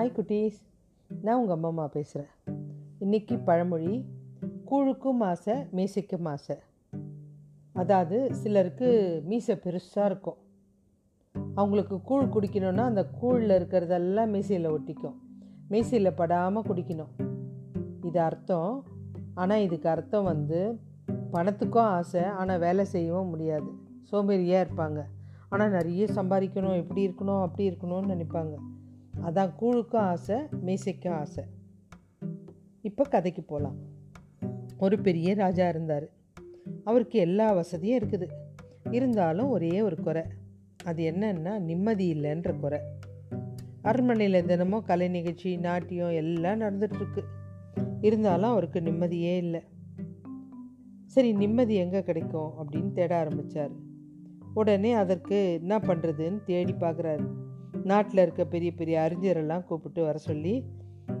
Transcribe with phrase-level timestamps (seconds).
[0.00, 0.58] Hi குட்டீஸ்.
[1.22, 2.30] நான் உங்கள் அம்மா பேசுகிறேன்
[3.00, 4.04] இன்றைக்கி பழமொழி
[4.70, 6.56] கூழுக்கும் ஆசை மீசைக்கும் ஆசை
[7.72, 8.88] அதாவது சிலருக்கு
[9.24, 10.38] மீசை பெருசாக இருக்கும்.
[11.54, 15.18] அவங்களுக்கு கூழ் குடிக்கணும்னா அந்த கூழில் இருக்கிறதெல்லாம் மீசையில் ஒட்டிக்கும்.
[15.70, 17.12] மீசையில் படாமல் குடிக்கணும்.
[18.02, 18.84] இது அர்த்தம்.
[19.34, 20.80] ஆனால் இதுக்கு அர்த்தம் வந்து
[21.32, 23.70] பணத்துக்கும் ஆசை ஆனால் வேலை செய்யவும் முடியாது.
[24.12, 25.02] சோம்பேறியாக இருப்பாங்க.
[25.48, 28.56] ஆனால் நிறைய சம்பாதிக்கணும் இப்படி இருக்கணும் அப்படி இருக்கணும்னு நினைப்பாங்க.
[29.22, 31.44] அதான் கூழுக்கும் ஆசை மீசைக்கும் ஆசை.
[32.82, 33.78] இப்போ கதைக்கு போகலாம்
[34.78, 36.06] ஒரு பெரிய ராஜா இருந்தார்.
[36.84, 38.26] அவருக்கு எல்லா வசதியும் இருக்குது.
[38.90, 40.22] இருந்தாலும் ஒரே ஒரு குறை.
[40.84, 42.80] அது என்னன்னா நிம்மதி இல்லைன்ற குறை.
[43.82, 47.22] அரண்மனையில் தினமும் கலை நிகழ்ச்சி நாட்டியம் எல்லாம் நடந்துட்டுருக்கு.
[48.00, 49.60] இருந்தாலும் அவருக்கு நிம்மதியே இல்லை.
[51.06, 53.70] சரி நிம்மதி எங்கே கிடைக்கும் அப்படின்னு தேட ஆரம்பித்தார்
[54.54, 57.26] உடனே அதற்கு என்ன பண்ணுறதுன்னு தேடி பார்க்குறாரு
[57.84, 60.64] நாட்டில் இருக்க பெரிய பெரிய அறிஞரெல்லாம் கூப்பிட்டு வர சொல்லி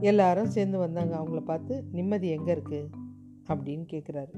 [0.00, 1.18] எல்லாரும் சேர்ந்து வந்தாங்க.
[1.18, 2.88] அவங்கள பார்த்து நிம்மதி எங்கே இருக்குது
[3.48, 4.32] அப்படின்னு கேட்குறாரு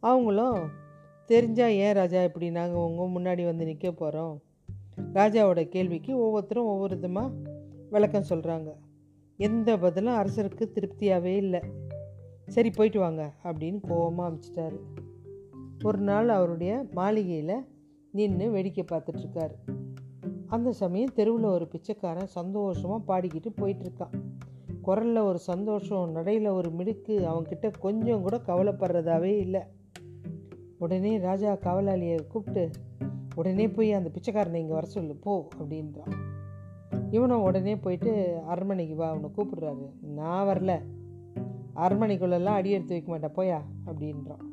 [0.00, 0.70] அவங்களும்
[1.28, 4.42] தெரிஞ்சால் ஏன் ராஜா இப்படி நாங்கள் உங்கள் முன்னாடி வந்து நிற்க போகிறோம்
[5.14, 7.32] ராஜாவோட கேள்விக்கு ஒவ்வொருத்தரும் ஒவ்வொரு விதமாக
[7.90, 8.70] விளக்கம் சொல்கிறாங்க
[9.36, 11.60] எந்த பதிலும் அரசருக்கு திருப்தியாகவே இல்லை.
[12.46, 14.78] சரி போயிட்டு வாங்க அப்படின்னு கோபமாக அமிச்சிட்டாரு.
[15.84, 17.66] ஒரு நாள் அவருடைய மாளிகையில்
[18.12, 19.79] நின்று வேடிக்கை பார்த்துட்ருக்காரு
[20.50, 24.14] அந்த சமயம் தெருவில் ஒரு பிச்சைக்காரன் சந்தோஷமாக பாடிக்கிட்டு போயிட்டுருக்கான்.
[24.82, 29.60] குரலில் ஒரு சந்தோஷம் நடையில் ஒரு மிடுக்கு அவன்கிட்ட கொஞ்சம் கூட கவலைப்படுறதாவே இல்லை.
[30.78, 32.70] உடனே ராஜா காவலாளியை கூப்பிட்டு
[33.34, 36.14] உடனே போய் அந்த பிச்சைக்காரனை இங்கே வர சொல்லு போ அப்படின்றான்.
[37.10, 39.86] இவனும் உடனே போயிட்டு அரண்மனைக்கு வா அவனை கூப்பிடுறாரு.
[40.00, 40.82] நான் வரல.
[41.76, 44.44] அரண்மனைக்குள்ளெல்லாம் அடி எடுத்து வைக்க மாட்டேன் போயா அப்படின்றான்.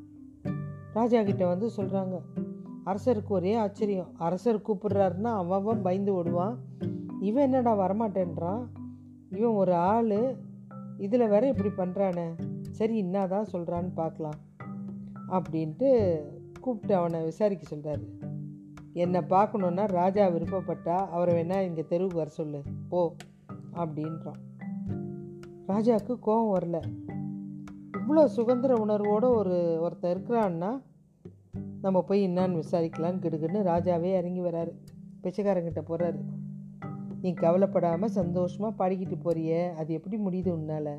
[0.94, 2.22] ராஜா கிட்ட வந்து சொல்கிறாங்க
[2.88, 4.12] அரசருக்கு ஒரே ஆச்சரியம்.
[4.18, 6.56] அரசர் கூப்பிடுறாருன்னா அவன் பயந்து ஓடுவான்.
[7.20, 8.64] இவன் என்னடா வரமாட்டேன்றான்?
[9.30, 10.36] இவன் ஒரு ஆள்.
[10.98, 12.28] இதில் வேற இப்படி பண்ணுறானே
[12.72, 14.40] சரி என்னதான் சொல்கிறான்னு பார்க்கலாம்.
[15.30, 15.90] அப்படின்ட்டு
[16.62, 18.06] கூப்பிட்டு அவனை விசாரிக்க சொல்கிறாரு
[18.94, 22.62] என்னை பார்க்கணுன்னா ராஜா விருப்பப்பட்டா அவரை வேணா இங்கே தெருவுக்கு வர சொல்லு.
[22.90, 23.16] போ
[23.76, 24.42] அப்படின்றான்.
[25.68, 26.82] ராஜாவுக்கு கோபம் வரல.
[27.98, 30.72] இவ்வளோ சுதந்திர உணர்வோடு ஒரு ஒருத்தர் இருக்கிறான்னா
[31.88, 34.72] நம்ம போய் என்னான்னு விசாரிக்கலான்னு கிடுக்குன்னு ராஜாவே இறங்கி வராரு.
[35.24, 36.20] பிச்சைக்காரங்கிட்ட போகிறாரு
[37.22, 40.94] நீ கவலைப்படாமல் சந்தோஷமாக பாடிக்கிட்டு போறிய அது எப்படி முடியுது உன்னால்?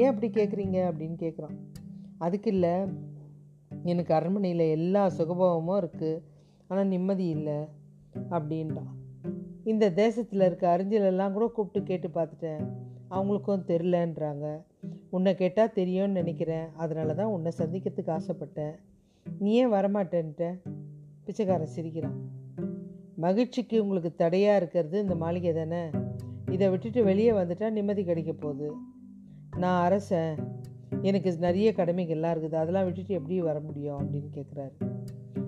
[0.00, 1.56] ஏன் அப்படி கேட்குறீங்க அப்படின்னு கேட்குறான்
[2.24, 2.72] அதுக்கு இல்லை
[3.92, 6.22] எனக்கு அரண்மனையில் எல்லா சுகபோகமும் இருக்குது
[6.70, 7.58] ஆனால் நிம்மதி இல்லை
[8.30, 8.90] அப்படின்றான்.
[9.72, 12.62] இந்த தேசத்தில் இருக்க அறிஞ்சலெல்லாம் கூட கூப்பிட்டு கேட்டு பார்த்துட்டேன்.
[13.16, 14.46] அவங்களுக்கும் தெரிலன்றாங்க
[15.10, 16.68] உன்னை கேட்டால் தெரியும்னு நினைக்கிறேன்.
[16.76, 18.76] அதனால தான் உன்னை சந்திக்கிறதுக்கு ஆசைப்பட்டேன்.
[19.38, 20.58] நீ ஏன் வரமாட்டேன்ட்ட?
[21.24, 22.16] பிச்சைக்காரன் சிரிக்கிறான்.
[23.16, 25.84] மகிழ்ச்சிக்கு உங்களுக்கு தடையாக இருக்கிறது இந்த மாளிகை தானே?
[26.50, 28.72] இதை விட்டுட்டு வெளியே வந்துட்டால் நிம்மதி கிடைக்க போகுது.
[29.56, 30.36] நான் அரசன்.
[31.02, 32.54] எனக்கு நிறைய கடமைகள்லாம் இருக்குது.
[32.54, 34.72] அதெல்லாம் விட்டுட்டு எப்படி வர முடியும் அப்படின்னு கேட்குறாரு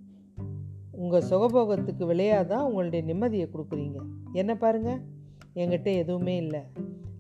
[0.91, 3.97] உங்கள் சுகபோகத்துக்கு விளையாதான் உங்களுடைய நிம்மதியை கொடுக்குறீங்க.
[4.33, 5.01] என்ன பாருங்கள்
[5.55, 6.61] என்கிட்ட எதுவுமே இல்லை.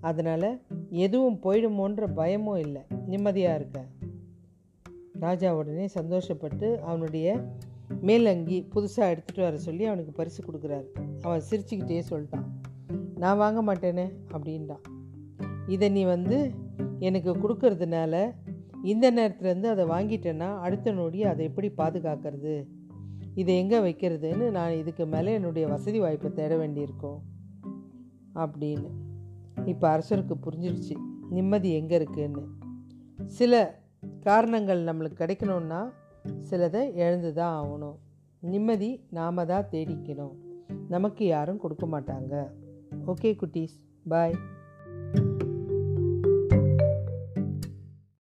[0.00, 2.82] அதனால் எதுவும் போயிடுமோன்ற பயமும் இல்லை.
[3.12, 3.80] நிம்மதியாக இருக்க.
[5.24, 7.26] ராஜா உடனே சந்தோஷப்பட்டு அவனுடைய
[8.00, 10.88] மேலங்கி புதுசாக எடுத்துகிட்டு வர சொல்லி அவனுக்கு பரிசு கொடுக்குறாரு.
[11.22, 12.48] அவன் சிரிச்சுக்கிட்டே சொல்லிட்டான்.
[13.16, 14.84] நான் வாங்க மாட்டேனே அப்படின்ட்டான்
[15.66, 16.38] இதை நீ வந்து
[17.08, 18.14] எனக்கு கொடுக்கறதுனால
[18.82, 22.54] இந்த நேரத்துலேருந்து அதை வாங்கிட்டேன்னா அடுத்த நொடி அதை எப்படி பாதுகாக்கிறது?
[23.34, 27.20] இதை எங்கே வைக்கிறதுன்னு நான் இதுக்கு மேலே என்னுடைய வசதி வாய்ப்பை தேட வேண்டியிருக்கோம்
[28.44, 28.90] அப்படின்னு.
[29.64, 30.96] இப்போ அரசருக்கு புரிஞ்சிடுச்சு
[31.30, 32.44] நிம்மதி எங்கே இருக்குன்னு.
[33.26, 33.80] சில
[34.20, 35.92] காரணங்கள் நம்மளுக்கு கிடைக்கணுன்னா
[36.50, 37.96] சிலதை எழுந்து தான் ஆகணும்.
[38.38, 40.32] நிம்மதி நாம தான் தேடிக்கணும்.
[40.88, 42.50] நமக்கு யாரும் கொடுக்க மாட்டாங்க.
[43.06, 44.34] ஓகே குட்டீஸ் பாய்.